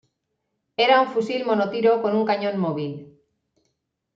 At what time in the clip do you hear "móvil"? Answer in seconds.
2.63-2.91